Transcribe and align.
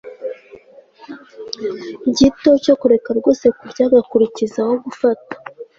gito 2.17 2.51
cyo 2.63 2.75
kureka 2.81 3.09
rwose 3.19 3.45
kurya 3.57 3.83
agakurikizaho 3.89 4.73
gufata 4.85 5.33